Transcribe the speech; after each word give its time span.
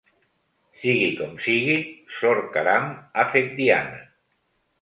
Sigui 0.83 1.09
com 1.19 1.35
sigui, 1.47 1.77
sor 2.21 2.41
Caram 2.57 2.91
ha 3.23 3.29
fet 3.37 3.55
diana. 3.63 4.01